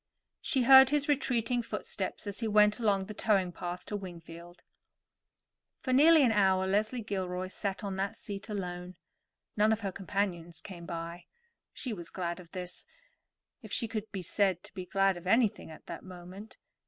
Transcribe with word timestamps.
She 0.41 0.63
heard 0.63 0.89
his 0.89 1.07
retreating 1.07 1.61
footsteps 1.61 2.25
as 2.25 2.39
he 2.39 2.47
went 2.47 2.79
along 2.79 3.05
the 3.05 3.13
towing 3.13 3.51
path 3.51 3.85
to 3.85 3.95
Wingfield. 3.95 4.63
For 5.79 5.93
nearly 5.93 6.23
an 6.23 6.31
hour 6.31 6.65
Leslie 6.65 7.03
Gilroy 7.03 7.49
sat 7.49 7.83
on 7.83 7.97
that 7.97 8.15
seat 8.15 8.49
alone. 8.49 8.95
None 9.55 9.71
of 9.71 9.81
her 9.81 9.91
companions 9.91 10.59
came 10.59 10.87
by. 10.87 11.25
She 11.71 11.93
was 11.93 12.09
glad 12.09 12.39
of 12.39 12.49
this, 12.49 12.87
if 13.61 13.71
she 13.71 13.87
could 13.87 14.11
be 14.11 14.23
said 14.23 14.63
to 14.63 14.73
be 14.73 14.87
glad 14.87 15.17
of 15.17 15.27
anything 15.27 15.69
at 15.69 15.85
that 15.85 16.01
moment. 16.03 16.57